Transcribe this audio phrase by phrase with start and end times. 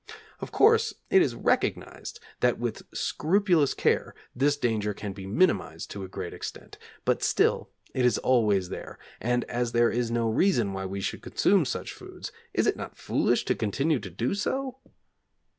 [0.39, 6.03] Of course, it is recognized that with scrupulous care this danger can be minimized to
[6.03, 10.73] a great extent, but still it is always there, and as there is no reason
[10.73, 14.79] why we should consume such foods, it is not foolish to continue to do so?